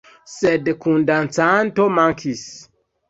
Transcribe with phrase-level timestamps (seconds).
[0.35, 2.43] Sed kundancanto mankis.